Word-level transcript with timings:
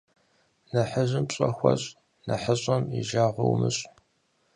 Нэхъыжьым 0.71 1.25
пщӀэ 1.29 1.49
хуэщӀ, 1.57 1.89
нэхъыщӀэм 2.27 2.83
и 2.99 3.01
жагъуэ 3.07 3.45
умыщӀ. 3.51 3.83